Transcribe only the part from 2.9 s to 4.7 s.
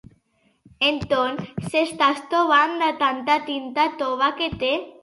tanta tinta tova que